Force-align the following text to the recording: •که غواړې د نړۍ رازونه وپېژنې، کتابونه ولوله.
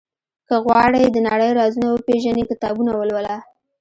•که 0.47 0.55
غواړې 0.65 1.01
د 1.09 1.17
نړۍ 1.27 1.49
رازونه 1.59 1.87
وپېژنې، 1.89 2.43
کتابونه 2.51 2.91
ولوله. 2.95 3.35